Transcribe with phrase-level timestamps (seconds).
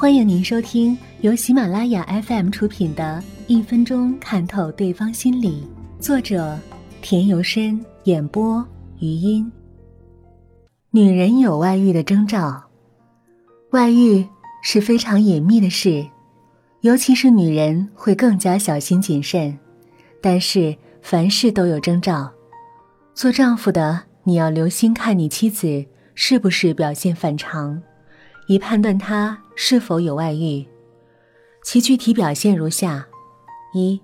[0.00, 5.62] 欢迎您收听由喜马拉雅 FM 出品的《一分钟看透对方心理》，
[6.02, 6.58] 作者
[7.02, 8.66] 田由深，演播
[8.98, 9.52] 余音。
[10.90, 12.64] 女人有外遇的征兆，
[13.72, 14.26] 外遇
[14.62, 16.06] 是非常隐秘的事，
[16.80, 19.58] 尤其是女人会更加小心谨慎。
[20.22, 22.32] 但是凡事都有征兆，
[23.12, 27.82] 做丈夫的你要留心看你妻子是不是表现反常。
[28.50, 30.66] 以判断他是否有外遇，
[31.62, 33.06] 其具体表现如下：
[33.72, 34.00] 一、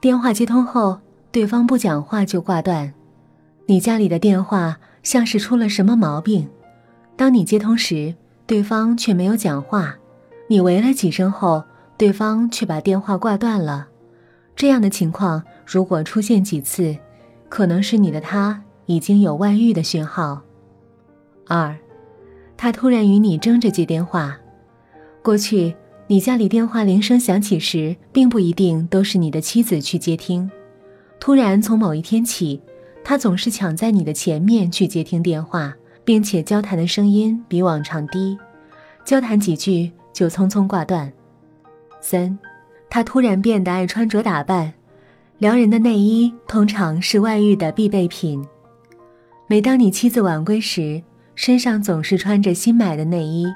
[0.00, 0.98] 电话接通后，
[1.30, 2.94] 对方不讲话就挂断，
[3.66, 6.48] 你家里的电话像是出了什么毛病。
[7.14, 8.14] 当你接通时，
[8.46, 9.94] 对方却没有讲话，
[10.48, 11.62] 你喂了几声后，
[11.98, 13.88] 对方却把电话挂断了。
[14.56, 16.96] 这样的情况如果出现几次，
[17.50, 20.40] 可能是你的他已经有外遇的讯号。
[21.46, 21.76] 二。
[22.56, 24.36] 他突然与你争着接电话。
[25.22, 25.74] 过去，
[26.06, 30.50] 你家里电话铃声响起时，并不一定都是你的妻子去接听。
[31.18, 32.60] 突然从某一天起，
[33.02, 35.74] 他总是抢在你的前面去接听电话，
[36.04, 38.36] 并且交谈的声音比往常低，
[39.04, 41.10] 交谈几句就匆匆挂断。
[42.00, 42.38] 三，
[42.90, 44.72] 他突然变得爱穿着打扮，
[45.38, 48.44] 撩人的内衣通常是外遇的必备品。
[49.46, 51.02] 每当你妻子晚归时，
[51.34, 53.46] 身上总是穿着新买的内衣、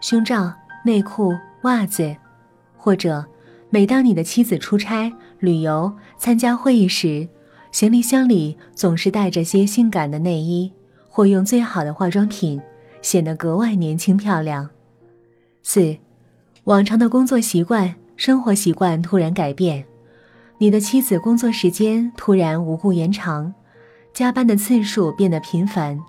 [0.00, 0.52] 胸罩、
[0.84, 2.16] 内裤、袜子，
[2.76, 3.24] 或者
[3.70, 7.28] 每当你的妻子出差、旅游、参加会议时，
[7.70, 10.72] 行李箱里总是带着些性感的内衣，
[11.08, 12.60] 或用最好的化妆品，
[13.02, 14.70] 显得格外年轻漂亮。
[15.62, 15.96] 四，
[16.64, 19.84] 往常的工作习惯、生活习惯突然改变，
[20.58, 23.54] 你的妻子工作时间突然无故延长，
[24.12, 26.00] 加班的次数变得频繁。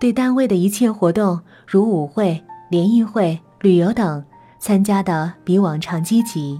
[0.00, 4.24] 对单位的一切活动，如舞会、联谊会、旅游等，
[4.58, 6.58] 参加的比往常积极。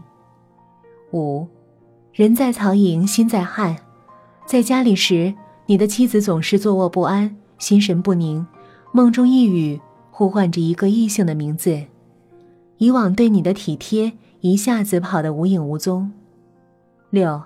[1.12, 1.48] 五，
[2.12, 3.74] 人在曹营心在汉，
[4.44, 5.32] 在家里时，
[5.64, 8.46] 你的妻子总是坐卧不安，心神不宁，
[8.92, 11.84] 梦中呓语，呼唤着一个异性的名字。
[12.76, 16.12] 以往对你的体贴，一下子跑得无影无踪。
[17.08, 17.40] 六，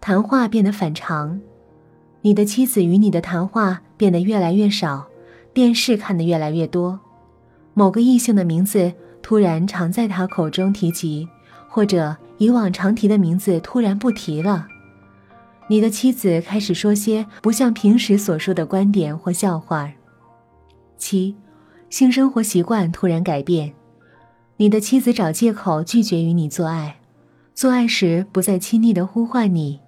[0.00, 1.38] 谈话变得反常，
[2.22, 5.06] 你的妻子与你的谈话变得越来越少。
[5.56, 7.00] 电视看得越来越多，
[7.72, 11.26] 某个异性的名字突然常在他口中提及，
[11.66, 14.68] 或者以往常提的名字突然不提了。
[15.68, 19.90] 你的妻子开始说些不像平时所说的观点或笑话。
[20.98, 21.34] 七，
[21.88, 23.72] 性生活习惯突然改变，
[24.58, 26.98] 你的妻子找借口拒绝与你做爱，
[27.54, 29.80] 做爱时不再亲昵的呼唤你。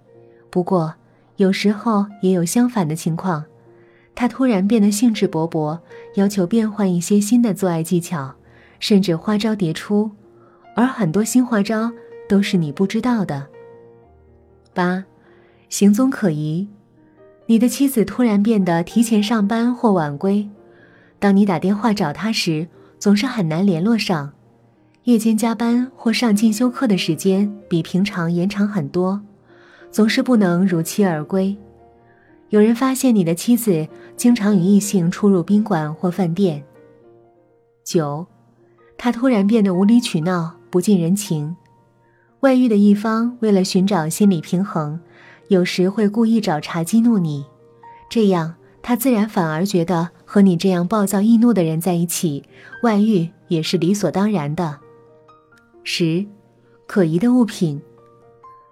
[0.48, 0.94] 不过，
[1.36, 3.44] 有时候也有相反的情况。
[4.18, 5.78] 他突然变得兴致勃勃，
[6.16, 8.34] 要求变换一些新的做爱技巧，
[8.80, 10.10] 甚至花招迭出，
[10.74, 11.92] 而很多新花招
[12.28, 13.46] 都是你不知道的。
[14.74, 15.04] 八，
[15.68, 16.66] 行踪可疑，
[17.46, 20.50] 你的妻子突然变得提前上班或晚归，
[21.20, 22.66] 当你打电话找她时，
[22.98, 24.32] 总是很难联络上，
[25.04, 29.20] 夜间加班或上进修课的时间比平常延长很多，
[29.92, 31.56] 总是不能如期而归。
[32.50, 33.86] 有人发现你的妻子
[34.16, 36.64] 经常与异性出入宾馆或饭店。
[37.84, 38.26] 九，
[38.96, 41.54] 他突然变得无理取闹、不近人情。
[42.40, 44.98] 外遇的一方为了寻找心理平衡，
[45.48, 47.44] 有时会故意找茬激怒你，
[48.08, 52.44] 这样他自然反而觉得和你这样暴躁易怒的人在一起，
[52.82, 54.78] 外遇也是理所当然的。
[55.84, 56.24] 十，
[56.86, 57.82] 可疑的物品。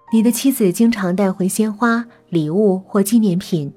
[0.09, 3.73] 你的妻子经常带回鲜花、礼物或纪念品。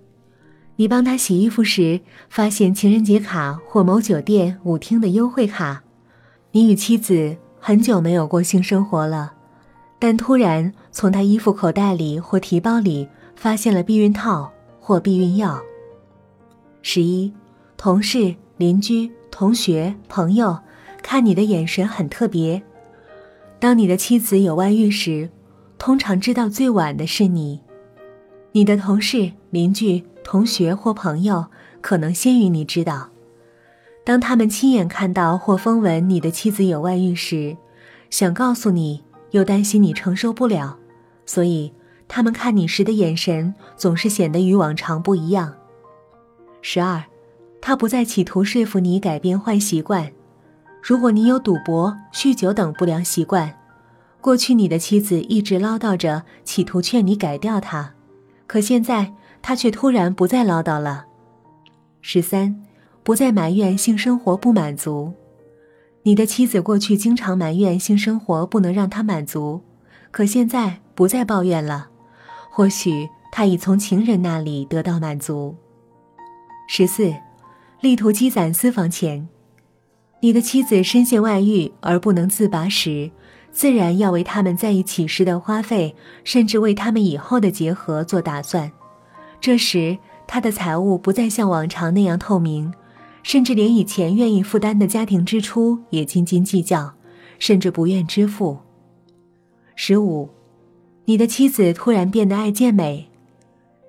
[0.76, 5.82] 你帮她洗衣服时，发现情人节卡或某酒店、舞厅的优惠卡。
[6.52, 9.32] 你与妻子很久没有过性生活了，
[9.98, 15.60] 但突然从她衣服口袋里或提包里发现了避孕套或避孕药。
[16.80, 17.32] 十一，
[17.76, 20.56] 同事、邻居、同学、朋友
[21.02, 22.62] 看你的眼神很特别。
[23.58, 25.28] 当你的妻子有外遇时。
[25.81, 27.59] 通常知道最晚的是你，
[28.53, 31.47] 你的同事、邻居、同学或朋友
[31.81, 33.09] 可能先于你知道。
[34.05, 37.56] 当他们亲眼看到或风闻你的妻子有外遇时，
[38.11, 40.77] 想告诉你，又担心你承受不了，
[41.25, 41.73] 所以
[42.06, 45.55] 他们看你时的眼神总是显得与往常不一样。
[46.61, 47.03] 十二，
[47.59, 50.12] 他不再企图说服你改变坏习惯。
[50.82, 53.56] 如果你有赌博、酗酒等不良习惯。
[54.20, 57.94] 过去，你的妻子一直唠叨着，企图劝你改掉它，
[58.46, 61.06] 可现在她却突然不再唠叨了。
[62.02, 62.62] 十三，
[63.02, 65.12] 不再埋怨性生活不满足。
[66.02, 69.62] 你的妻子过去经常埋怨性生活不能让她满足，
[70.11, 71.88] 可现在不再抱怨了。
[72.50, 75.56] 或许她已从情人那里得到满足。
[76.69, 77.14] 十四，
[77.81, 79.28] 力图积攒私房钱。
[80.22, 83.11] 你的妻子深陷外遇而不能自拔时，
[83.52, 85.94] 自然要为他们在一起时的花费，
[86.25, 88.70] 甚至为他们以后的结合做打算。
[89.41, 92.73] 这时，他的财务不再像往常那样透明，
[93.23, 96.94] 甚至连以前愿意负担的家庭支出也斤斤计较，
[97.38, 98.58] 甚至不愿支付。
[99.75, 100.29] 十五，
[101.05, 103.08] 你的妻子突然变得爱健美。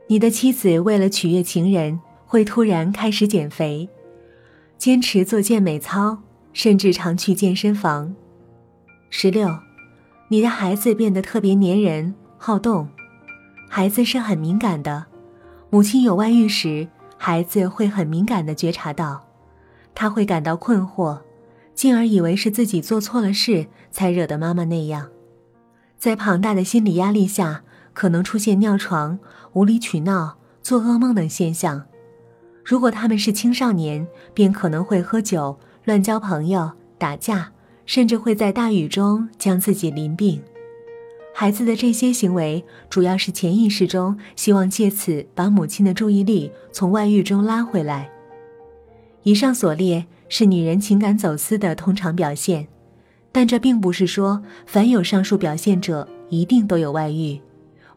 [0.07, 2.00] 你的妻子为了取悦情人。
[2.31, 3.90] 会突然开始减肥，
[4.78, 6.18] 坚持做健美操，
[6.54, 8.16] 甚至常去健身房。
[9.13, 9.60] 十六，
[10.30, 12.88] 你的孩子变得特别粘人、好动。
[13.69, 15.06] 孩子是很敏感的，
[15.69, 16.88] 母亲有外遇时，
[17.18, 19.28] 孩子会很敏感的觉察到，
[19.94, 21.19] 他会感到困惑，
[21.75, 25.10] 进而以为是自己做错了事才惹得妈妈那样。
[25.98, 29.19] 在庞大的心理压力下，可能出现尿床、
[29.52, 31.84] 无理取闹、做噩梦等现象。
[32.64, 37.52] 如果他们是青少年，便可能会喝酒、乱交朋友、打架，
[37.92, 40.42] 甚至会在大雨中将自己淋病。
[41.36, 48.10] 孩子的这些行为，主要是潜意识中希望借此把母亲的注意力从外遇中拉回来。
[49.24, 52.66] 以上所列是女人情感走私的通常表现，
[53.30, 57.42] 但这并不是说凡有上述表现者一定都有外遇。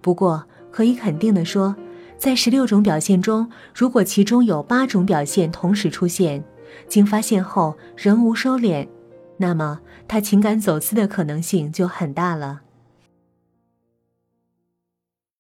[0.01, 1.77] 不过，可以肯定的说。
[2.19, 6.43] 在十六种表现中，如果其中有八种表现同时出现，
[6.89, 8.87] 经发现后仍无收敛，
[9.37, 12.64] 那么他情感走私的可能性就很大了。